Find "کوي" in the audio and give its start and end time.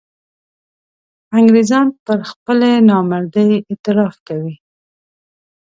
4.27-4.55